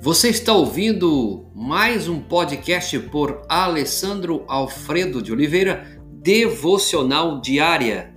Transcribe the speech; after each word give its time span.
Você 0.00 0.28
está 0.28 0.52
ouvindo 0.52 1.50
mais 1.52 2.08
um 2.08 2.22
podcast 2.22 2.96
por 3.10 3.42
Alessandro 3.48 4.44
Alfredo 4.46 5.20
de 5.20 5.32
Oliveira, 5.32 6.00
Devocional 6.22 7.40
Diária. 7.40 8.14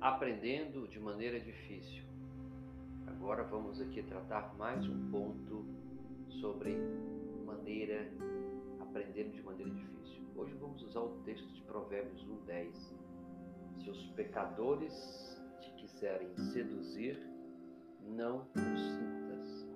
Aprendendo 0.00 0.86
de 0.86 1.00
maneira 1.00 1.40
difícil. 1.40 2.04
Agora 3.08 3.42
vamos 3.42 3.80
aqui 3.80 4.00
tratar 4.04 4.54
mais 4.56 4.86
um 4.86 5.10
ponto 5.10 5.64
sobre 6.40 6.78
maneira 7.44 8.08
aprendendo 8.80 9.32
de 9.32 9.42
maneira 9.42 9.72
difícil. 9.72 10.23
Hoje 10.36 10.52
vamos 10.54 10.82
usar 10.82 11.00
o 11.00 11.10
texto 11.24 11.46
de 11.52 11.62
Provérbios 11.62 12.26
1:10. 12.26 12.92
Se 13.78 13.88
os 13.88 14.06
pecadores 14.16 14.92
te 15.60 15.70
quiserem 15.74 16.36
seduzir, 16.52 17.16
não 18.00 18.48
os 18.56 18.80
sintas. 18.80 19.68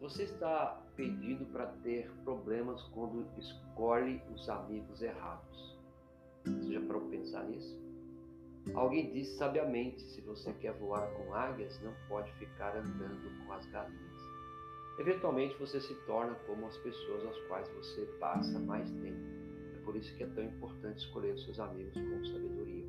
Você 0.00 0.24
está 0.24 0.82
pedindo 0.94 1.46
para 1.46 1.68
ter 1.82 2.10
problemas 2.24 2.82
quando 2.88 3.26
escolhe 3.38 4.20
os 4.34 4.50
amigos 4.50 5.00
errados. 5.00 5.78
Você 6.44 6.74
já 6.74 6.80
parou 6.82 7.00
para 7.00 7.10
pensar 7.12 7.44
nisso? 7.44 7.82
Alguém 8.74 9.12
disse 9.12 9.38
sabiamente: 9.38 10.02
se 10.02 10.20
você 10.20 10.52
quer 10.52 10.74
voar 10.74 11.10
com 11.14 11.34
águias, 11.34 11.80
não 11.82 11.94
pode 12.06 12.30
ficar 12.34 12.76
andando 12.76 13.46
com 13.46 13.52
as 13.54 13.64
galinhas. 13.70 14.22
Eventualmente 14.98 15.58
você 15.58 15.80
se 15.80 15.94
torna 16.04 16.34
como 16.46 16.66
as 16.66 16.76
pessoas 16.76 17.24
às 17.24 17.38
quais 17.48 17.68
você 17.70 18.04
passa 18.20 18.58
mais 18.58 18.90
tempo. 18.90 19.43
Por 19.84 19.96
isso 19.96 20.14
que 20.16 20.22
é 20.22 20.26
tão 20.26 20.44
importante 20.44 20.98
escolher 20.98 21.34
os 21.34 21.44
seus 21.44 21.60
amigos 21.60 21.94
com 21.94 22.24
sabedoria. 22.24 22.86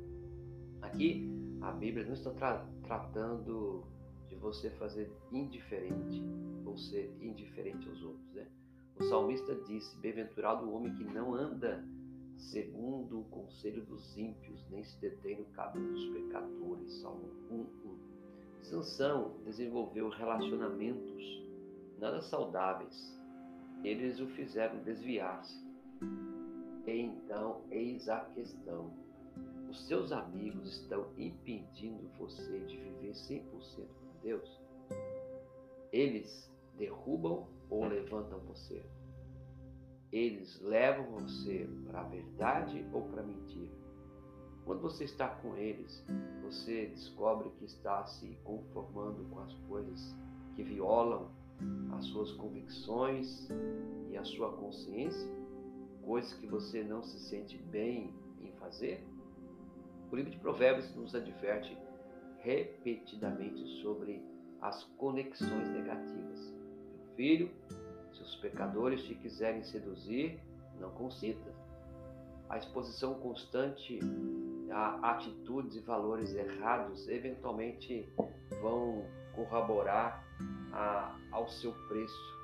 Aqui, 0.82 1.28
a 1.60 1.72
Bíblia 1.72 2.04
não 2.06 2.14
está 2.14 2.30
tra 2.30 2.66
tratando 2.84 3.84
de 4.28 4.36
você 4.36 4.70
fazer 4.70 5.10
indiferente 5.32 6.22
ou 6.64 6.76
ser 6.76 7.12
indiferente 7.20 7.88
aos 7.88 8.02
outros. 8.02 8.32
Né? 8.34 8.46
O 8.98 9.04
salmista 9.04 9.54
disse: 9.66 9.96
Bem-aventurado 9.98 10.64
o 10.64 10.74
homem 10.74 10.94
que 10.94 11.04
não 11.04 11.34
anda 11.34 11.84
segundo 12.36 13.20
o 13.20 13.24
conselho 13.24 13.84
dos 13.84 14.16
ímpios, 14.16 14.64
nem 14.70 14.84
se 14.84 15.00
detém 15.00 15.38
no 15.38 15.46
caminho 15.46 15.92
dos 15.92 16.06
pecadores. 16.10 16.92
Salmo 17.00 17.30
1:1. 17.50 17.96
Sansão 18.62 19.36
desenvolveu 19.44 20.08
relacionamentos 20.08 21.46
nada 21.98 22.20
saudáveis. 22.20 23.16
Eles 23.84 24.20
o 24.20 24.26
fizeram 24.28 24.82
desviar-se. 24.82 25.64
Então, 26.86 27.62
eis 27.70 28.08
a 28.08 28.20
questão. 28.20 28.92
Os 29.68 29.86
seus 29.88 30.12
amigos 30.12 30.80
estão 30.80 31.06
impedindo 31.18 32.08
você 32.18 32.60
de 32.60 32.76
viver 32.76 33.12
100% 33.12 33.42
com 33.50 34.20
Deus? 34.22 34.60
Eles 35.92 36.50
derrubam 36.78 37.46
ou 37.68 37.86
levantam 37.86 38.38
você? 38.40 38.84
Eles 40.12 40.60
levam 40.62 41.20
você 41.20 41.68
para 41.86 42.00
a 42.00 42.04
verdade 42.04 42.86
ou 42.92 43.02
para 43.08 43.22
a 43.22 43.26
mentira? 43.26 43.74
Quando 44.64 44.82
você 44.82 45.04
está 45.04 45.28
com 45.28 45.56
eles, 45.56 46.04
você 46.42 46.86
descobre 46.86 47.50
que 47.58 47.64
está 47.64 48.04
se 48.06 48.38
conformando 48.44 49.24
com 49.30 49.40
as 49.40 49.52
coisas 49.68 50.16
que 50.54 50.62
violam 50.62 51.30
as 51.96 52.04
suas 52.06 52.32
convicções 52.32 53.48
e 54.10 54.16
a 54.16 54.24
sua 54.24 54.52
consciência, 54.52 55.28
coisas 56.06 56.32
que 56.34 56.46
você 56.46 56.84
não 56.84 57.02
se 57.02 57.18
sente 57.18 57.58
bem 57.58 58.14
em 58.40 58.52
fazer? 58.52 59.04
O 60.10 60.14
livro 60.14 60.30
de 60.30 60.38
Provérbios 60.38 60.94
nos 60.94 61.14
adverte 61.14 61.76
repetidamente 62.38 63.66
sobre 63.82 64.22
as 64.62 64.84
conexões 64.96 65.68
negativas. 65.68 66.54
Meu 66.96 67.14
filho, 67.16 67.50
se 68.12 68.22
os 68.22 68.36
pecadores 68.36 69.02
te 69.02 69.16
quiserem 69.16 69.64
seduzir, 69.64 70.40
não 70.78 70.90
consinta. 70.92 71.52
A 72.48 72.56
exposição 72.56 73.14
constante 73.14 73.98
a 74.70 75.10
atitudes 75.10 75.74
e 75.74 75.80
valores 75.80 76.34
errados 76.34 77.08
eventualmente 77.08 78.08
vão 78.60 79.04
corroborar 79.34 80.24
a, 80.72 81.18
ao 81.32 81.48
seu 81.48 81.72
preço. 81.88 82.36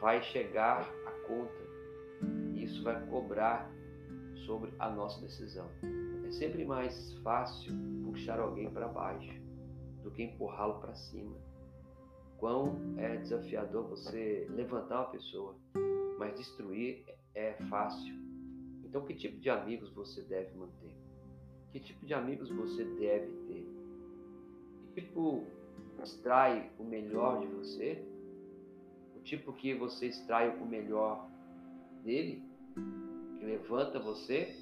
Vai 0.00 0.22
chegar 0.22 0.88
a 1.06 1.10
conta 1.26 1.77
isso 2.68 2.82
vai 2.82 3.04
cobrar 3.06 3.70
sobre 4.46 4.72
a 4.78 4.90
nossa 4.90 5.20
decisão. 5.20 5.68
É 6.26 6.30
sempre 6.30 6.64
mais 6.64 7.14
fácil 7.22 7.72
puxar 8.04 8.38
alguém 8.38 8.70
para 8.70 8.88
baixo 8.88 9.32
do 10.02 10.10
que 10.10 10.22
empurrá-lo 10.22 10.78
para 10.80 10.94
cima. 10.94 11.34
Quão 12.36 12.76
é 12.98 13.16
desafiador 13.16 13.88
você 13.88 14.46
levantar 14.50 15.00
uma 15.00 15.10
pessoa, 15.10 15.56
mas 16.18 16.36
destruir 16.36 17.04
é 17.34 17.54
fácil. 17.68 18.14
Então, 18.84 19.04
que 19.04 19.14
tipo 19.14 19.40
de 19.40 19.50
amigos 19.50 19.90
você 19.92 20.22
deve 20.22 20.56
manter? 20.56 20.94
Que 21.72 21.80
tipo 21.80 22.06
de 22.06 22.14
amigos 22.14 22.48
você 22.50 22.84
deve 22.84 23.32
ter? 23.46 23.66
Que 24.94 25.02
tipo 25.02 25.46
extrai 26.02 26.70
o 26.78 26.84
melhor 26.84 27.40
de 27.40 27.46
você, 27.48 28.06
o 29.16 29.20
tipo 29.20 29.52
que 29.52 29.74
você 29.74 30.06
extrai 30.06 30.48
o 30.56 30.64
melhor 30.64 31.28
dele, 32.04 32.42
que 32.74 33.44
levanta 33.44 33.98
você, 33.98 34.56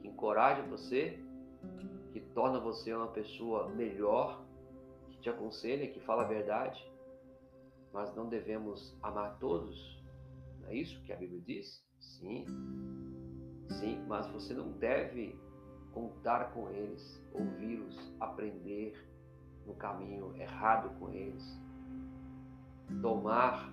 que 0.00 0.08
encoraja 0.08 0.62
você, 0.62 1.18
que 2.12 2.20
torna 2.20 2.60
você 2.60 2.92
uma 2.92 3.08
pessoa 3.08 3.68
melhor, 3.70 4.44
que 5.10 5.18
te 5.20 5.30
aconselha, 5.30 5.88
que 5.88 6.00
fala 6.00 6.22
a 6.22 6.28
verdade. 6.28 6.82
Mas 7.92 8.14
não 8.14 8.28
devemos 8.28 8.96
amar 9.02 9.38
todos? 9.38 10.02
Não 10.60 10.68
é 10.68 10.74
isso 10.74 11.02
que 11.04 11.12
a 11.12 11.16
Bíblia 11.16 11.40
diz? 11.40 11.84
Sim. 11.98 12.46
Sim, 13.68 14.04
mas 14.06 14.26
você 14.28 14.54
não 14.54 14.72
deve 14.72 15.38
contar 15.92 16.52
com 16.52 16.70
eles, 16.70 17.22
ouvi-los, 17.32 18.14
aprender, 18.18 18.94
no 19.66 19.74
caminho 19.74 20.34
errado 20.36 20.90
com 20.98 21.10
eles, 21.10 21.44
tomar, 23.00 23.72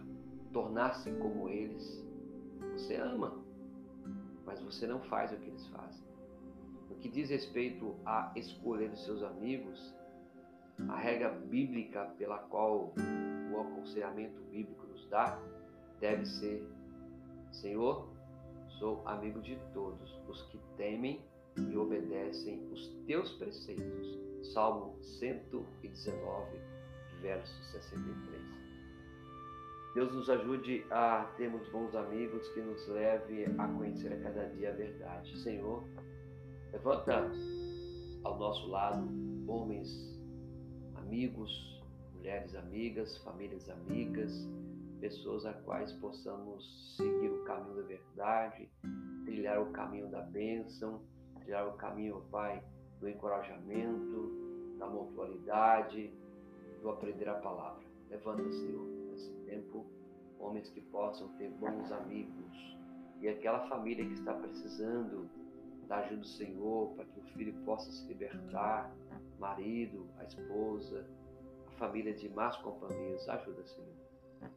tornar-se 0.53 1.11
como 1.13 1.49
eles. 1.49 2.07
Você 2.79 2.95
ama, 2.95 3.37
mas 4.45 4.61
você 4.61 4.87
não 4.87 5.01
faz 5.01 5.33
o 5.33 5.35
que 5.35 5.49
eles 5.49 5.67
fazem. 5.67 6.01
No 6.89 6.95
que 6.95 7.09
diz 7.09 7.29
respeito 7.29 7.93
a 8.05 8.31
escolher 8.37 8.89
os 8.89 9.03
seus 9.03 9.21
amigos, 9.21 9.93
a 10.87 10.95
regra 10.95 11.29
bíblica 11.29 12.05
pela 12.17 12.37
qual 12.37 12.93
o 13.51 13.59
aconselhamento 13.59 14.41
bíblico 14.43 14.87
nos 14.87 15.05
dá 15.09 15.37
deve 15.99 16.25
ser: 16.25 16.65
Senhor, 17.51 18.07
sou 18.79 19.05
amigo 19.05 19.41
de 19.41 19.57
todos 19.73 20.17
os 20.29 20.41
que 20.43 20.57
temem 20.77 21.21
e 21.57 21.75
obedecem 21.75 22.65
os 22.71 22.87
teus 23.05 23.33
preceitos 23.33 24.17
Salmo 24.53 24.97
119, 25.01 26.59
verso 27.21 27.63
63. 27.73 28.58
Deus 29.93 30.13
nos 30.13 30.29
ajude 30.29 30.85
a 30.91 31.23
termos 31.35 31.67
bons 31.69 31.95
amigos 31.95 32.47
que 32.49 32.61
nos 32.61 32.87
leve 32.87 33.45
a 33.57 33.67
conhecer 33.67 34.13
a 34.13 34.19
cada 34.21 34.47
dia 34.49 34.69
a 34.69 34.75
verdade. 34.75 35.35
Senhor, 35.39 35.83
levanta 36.71 37.31
ao 38.23 38.37
nosso 38.37 38.67
lado 38.69 39.07
homens 39.47 39.89
amigos, 40.95 41.81
mulheres 42.13 42.53
amigas, 42.53 43.17
famílias 43.23 43.67
amigas, 43.67 44.31
pessoas 44.99 45.43
a 45.47 45.53
quais 45.53 45.91
possamos 45.93 46.95
seguir 46.95 47.31
o 47.31 47.43
caminho 47.45 47.77
da 47.77 47.81
verdade, 47.81 48.69
trilhar 49.25 49.59
o 49.59 49.71
caminho 49.71 50.07
da 50.11 50.21
bênção, 50.21 51.01
trilhar 51.39 51.67
o 51.67 51.73
caminho, 51.73 52.21
Pai, 52.29 52.63
do 52.99 53.09
encorajamento, 53.09 54.75
da 54.77 54.85
mutualidade, 54.85 56.13
do 56.79 56.89
aprender 56.91 57.27
a 57.27 57.35
palavra. 57.35 57.83
Levanta, 58.09 58.51
Senhor, 58.51 58.98
nesse 59.19 59.33
tempo, 59.45 59.85
homens 60.39 60.69
que 60.69 60.81
possam 60.81 61.27
ter 61.37 61.49
bons 61.51 61.91
amigos 61.91 62.77
e 63.19 63.27
aquela 63.27 63.67
família 63.67 64.05
que 64.05 64.13
está 64.13 64.33
precisando 64.33 65.29
da 65.87 65.97
ajuda 65.97 66.21
do 66.21 66.27
Senhor 66.27 66.93
para 66.95 67.05
que 67.05 67.19
o 67.19 67.23
filho 67.33 67.53
possa 67.65 67.91
se 67.91 68.07
libertar, 68.07 68.95
marido, 69.37 70.07
a 70.17 70.23
esposa, 70.23 71.05
a 71.67 71.71
família 71.71 72.13
de 72.13 72.29
más 72.29 72.55
companhias, 72.57 73.27
ajuda, 73.27 73.65
Senhor. 73.65 73.99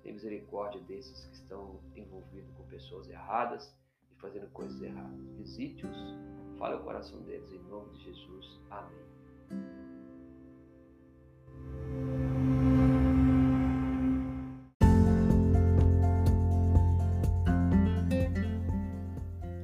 Tem 0.02 0.12
misericórdia 0.12 0.80
desses 0.82 1.26
que 1.26 1.34
estão 1.34 1.80
envolvidos 1.96 2.54
com 2.54 2.64
pessoas 2.64 3.08
erradas 3.08 3.74
e 4.12 4.20
fazendo 4.20 4.48
coisas 4.50 4.80
erradas. 4.80 5.18
Visite-os 5.36 5.96
Fale 6.62 6.76
o 6.76 6.84
coração 6.84 7.20
deles 7.22 7.52
em 7.52 7.58
nome 7.64 7.90
de 7.94 8.04
Jesus. 8.04 8.60
Amém. 8.70 9.91